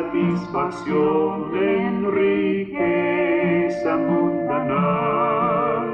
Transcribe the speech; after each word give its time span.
satisfacción 0.00 1.54
en 1.56 2.10
riqueza 2.12 3.96
mundanal. 3.96 5.88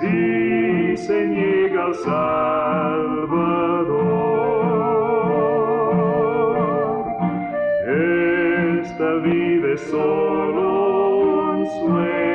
Si 0.00 0.96
se 0.96 1.26
niega 1.26 1.84
al 1.86 1.94
Salvador, 1.94 3.18
esta 8.80 9.14
vida 9.16 9.76
solo 9.76 10.64
un 11.52 11.66
sueño. 11.66 12.27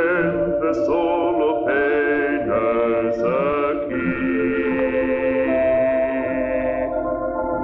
solo 0.85 1.65
penas 1.65 3.17
aquí. 3.17 4.13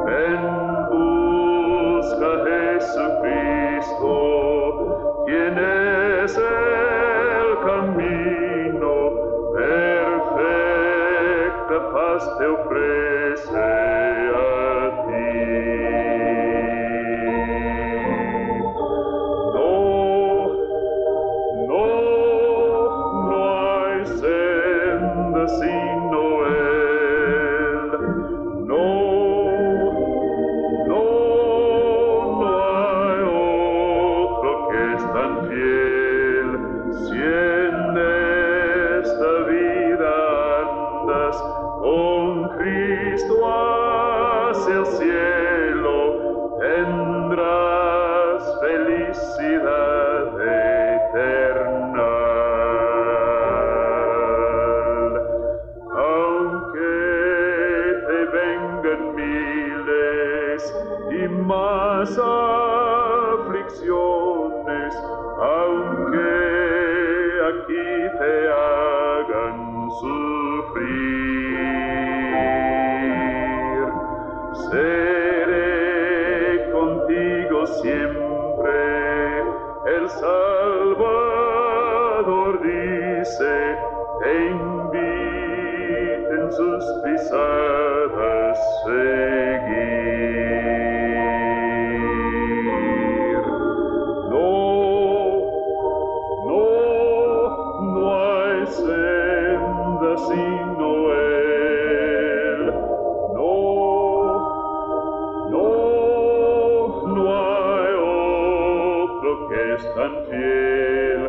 Ven, 0.06 0.44
busca 0.91 2.28
a 2.34 2.38
Jesucristo, 2.47 4.12
quien 5.25 5.56
es 5.57 6.34
el 6.38 7.47
camino, 7.66 8.94
perfecta 9.56 10.57
paz 11.94 12.24
te 12.38 12.45
ofrece. 12.45 13.06
es 109.77 109.94
tan 109.94 110.25
fiel, 110.25 111.21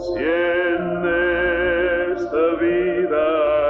si 0.00 0.22
en 0.22 0.84
esta 2.14 2.44
vida 2.60 3.22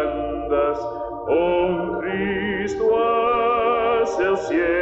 andas, 0.03 0.79
con 1.27 2.01
Cristo 2.01 2.85
hacia 4.03 4.29
el 4.29 4.37
cielo. 4.37 4.76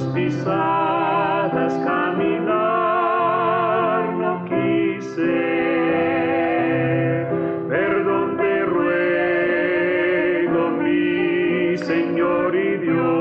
tus 0.00 0.12
pisadas 0.14 1.74
caminar 1.84 2.54
no 4.14 4.44
quise. 4.46 5.36
Perdón 7.68 8.36
te 8.38 8.64
ruego, 8.64 9.90
mi 10.82 11.76
Señor 11.76 12.56
y 12.56 12.78
Dios. 12.78 13.19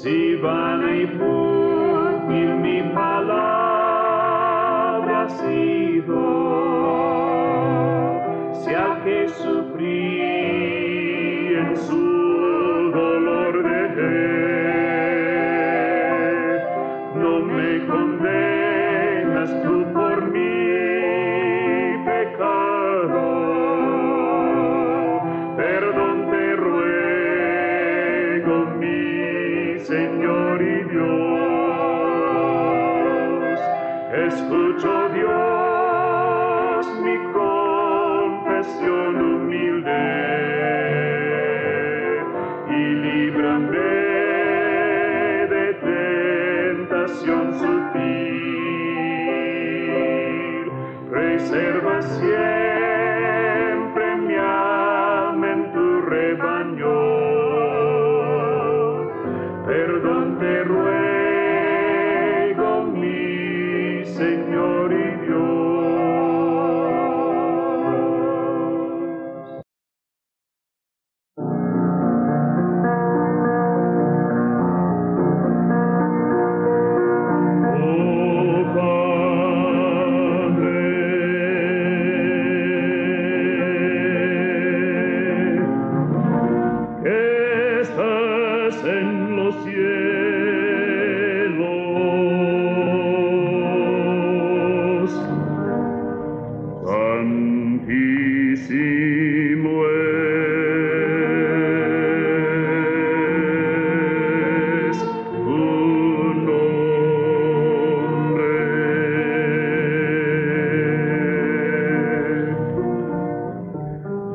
Si 0.00 0.34
van 0.36 0.80
a 0.82 0.96
infundir 0.96 2.56
mi 2.56 2.80
palabra, 2.94 3.28
si 5.28 6.00
doy, 6.08 7.44
si 8.64 8.72
a 8.72 8.96
Jesús. 9.04 9.59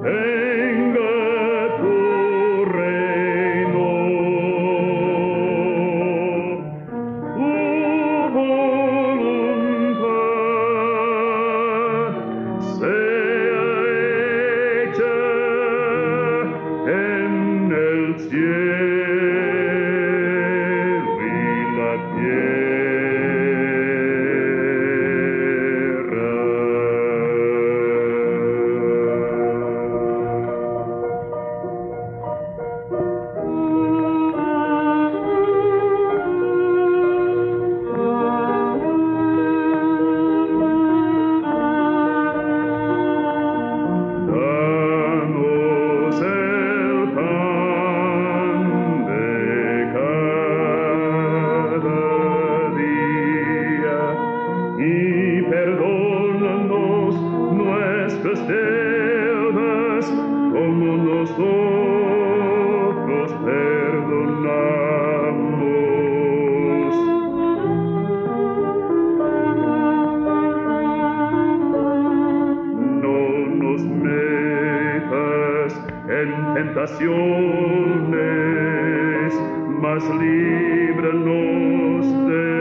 Hey! 0.05 0.44
mas 79.95 80.03
líbranos 80.19 81.27
de 82.27 82.54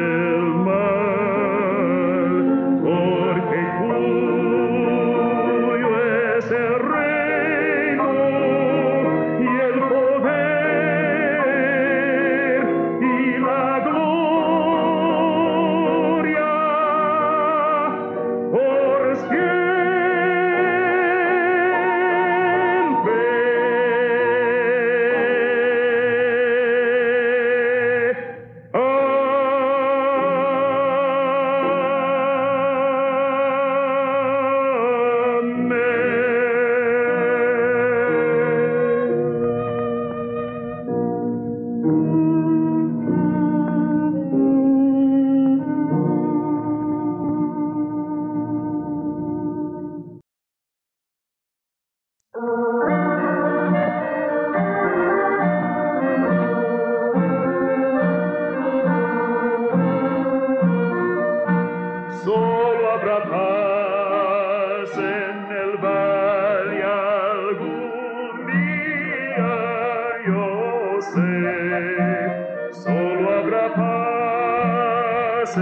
solo 72.72 73.30
habrá 73.30 73.74
paz. 73.74 75.58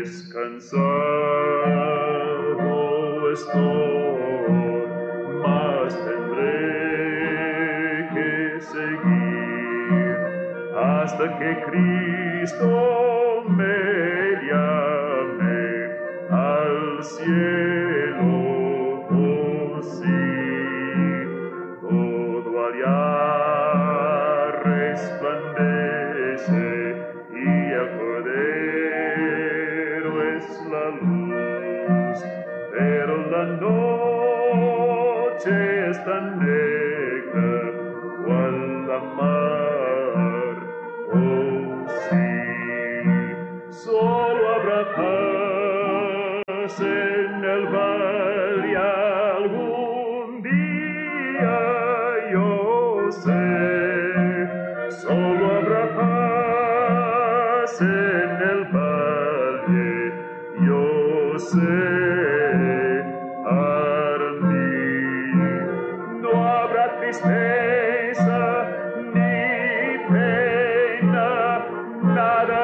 descansado 0.00 0.80
estoy, 3.32 4.88
mas 5.42 5.94
tendré 6.04 6.58
que 8.14 8.60
seguir 8.60 10.16
hasta 10.74 11.24
que 11.38 11.50
Cristo 11.66 12.68
me 13.48 13.79
están 35.90 36.38
eh, 36.42 37.09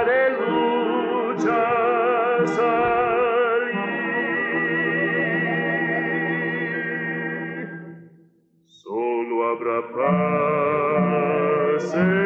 de 0.05 0.31
lucha 0.31 1.63
salir. 2.47 3.77
Solo 8.67 9.35
habrá 9.49 9.79
paz. 9.95 11.87
En... 11.95 12.26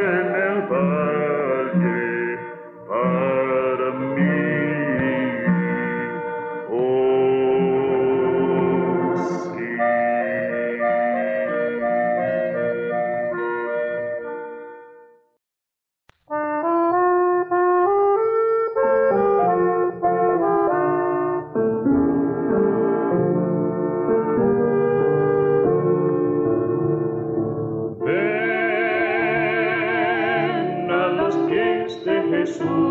Christ. 32.61 32.89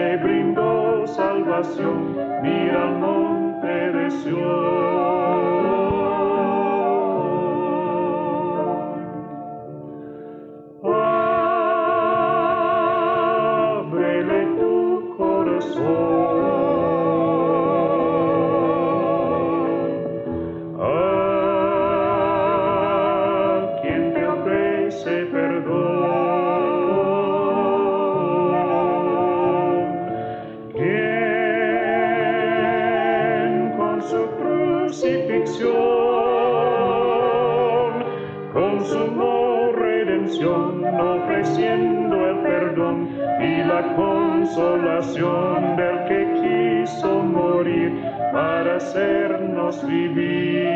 te 0.00 0.16
brindó 0.16 1.06
salvación, 1.06 2.16
mira 2.42 2.88
al 2.88 2.98
monte 3.00 3.66
de 3.66 4.10
Sion. 4.10 5.29
ofreciendo 40.98 42.26
el 42.30 42.38
perdón 42.38 43.08
y 43.40 43.62
la 43.62 43.94
consolación 43.94 45.76
del 45.76 46.04
que 46.08 46.20
quiso 46.40 47.22
morir 47.22 47.92
para 48.32 48.76
hacernos 48.76 49.86
vivir. 49.86 50.70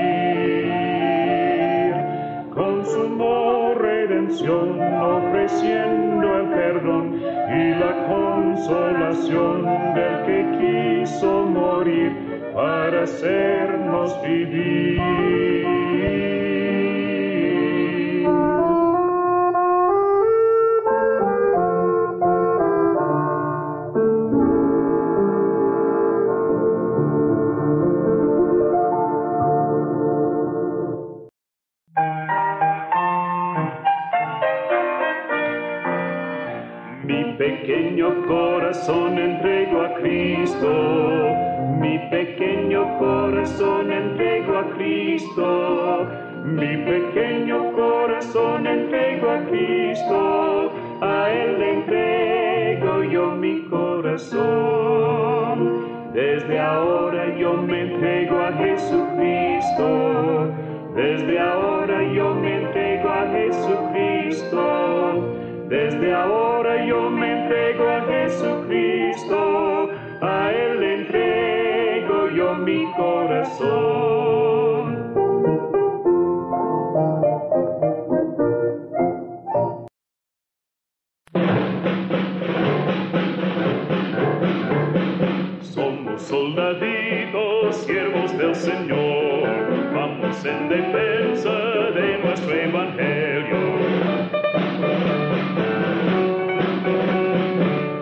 Consumó 2.54 3.74
redención 3.74 4.80
ofreciendo 4.80 6.38
el 6.38 6.46
perdón 6.48 7.20
y 7.48 7.74
la 7.74 8.06
consolación 8.06 9.64
del 9.94 10.22
que 10.26 10.38
quiso 10.58 11.44
morir 11.46 12.12
para 12.54 13.02
hacernos 13.02 14.20
vivir. 14.22 14.93
Mi 53.12 53.62
corazón. 53.68 54.44
Desde 56.14 56.58
ahora 56.58 57.36
yo 57.36 57.54
me 57.54 57.82
entrego 57.82 58.38
a 58.38 58.52
Jesucristo, 58.52 60.48
desde 60.94 61.38
ahora 61.38 62.02
yo 62.12 62.34
me 62.34 62.62
entrego 62.62 63.08
a 63.10 63.26
Jesucristo, 63.28 64.64
desde 65.68 66.14
ahora 66.14 66.86
yo 66.86 67.10
me 67.10 67.42
entrego 67.42 67.88
a 67.88 68.00
Jesucristo, 68.02 69.90
a 70.22 70.50
Él 70.52 70.82
entrego 70.82 72.30
yo 72.30 72.54
mi 72.54 72.84
corazón. 72.96 73.93
Soldaditos, 86.44 87.76
siervos 87.86 88.36
del 88.36 88.54
Señor, 88.54 89.94
vamos 89.94 90.44
en 90.44 90.68
defensa 90.68 91.50
de 91.94 92.18
nuestro 92.22 92.54
Evangelio. 92.54 93.60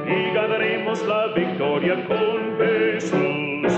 Y 0.06 0.34
ganaremos 0.34 1.06
la 1.06 1.28
victoria 1.28 2.04
con 2.04 2.58
Jesús. 2.58 3.72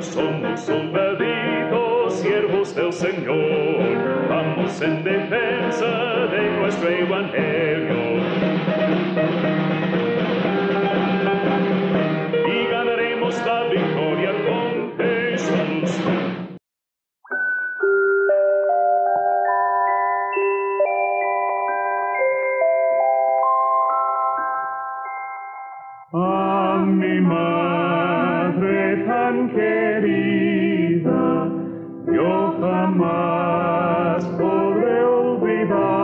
Somos 0.00 0.60
soldaditos, 0.60 2.14
siervos 2.14 2.74
del 2.74 2.92
Señor, 2.94 4.26
vamos 4.30 4.80
en 4.80 5.04
defensa 5.04 5.86
de 6.32 6.50
nuestro 6.58 6.88
Evangelio. 6.88 8.09
A 26.12 26.84
mi 26.84 27.20
madre 27.20 28.96
tan 29.06 29.48
querida, 29.50 31.22
yo 32.12 32.56
jamás 32.60 34.26
podré 34.26 35.04
olvidar, 35.04 36.00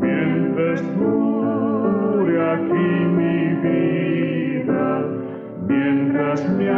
mientras 0.00 0.80
dure 0.96 2.52
aquí 2.52 2.88
mi 3.18 3.52
vida, 3.66 4.86
mientras 5.66 6.48
mi 6.50 6.68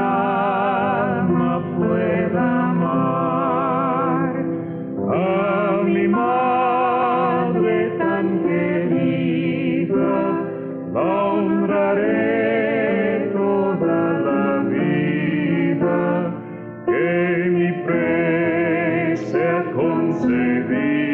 to. 20.22 21.11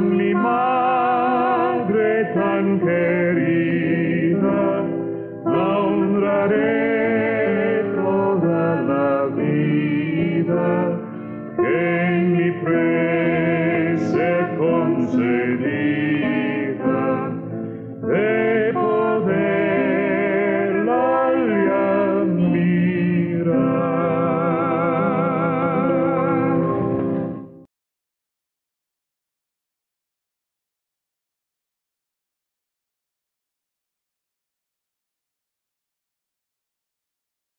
Mi 0.00 0.34
madre 0.34 2.10
tan 2.34 2.80
querida, 2.80 3.17